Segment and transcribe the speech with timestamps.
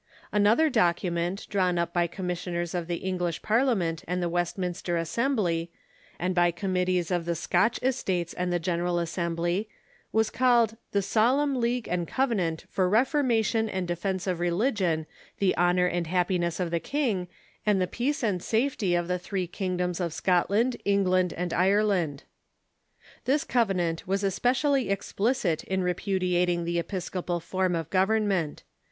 [0.31, 5.71] Another document, drawn up by commissioners of the Eng lish Parliament and the Westminster Assembly,
[6.17, 9.69] and by com mittees of the Scotch Estates and the General Assembly,
[10.11, 15.05] was called" The Solemn League and Covenant for Reformation and Defence of Religion,
[15.37, 17.27] the Honor and Happiness of the King,
[17.63, 22.23] and the Peace and Safety of the Three Kingdoms of Scotland, England, and Ireland."
[23.25, 28.63] This covenant was especially explicit in repudiating the episcopal form of government.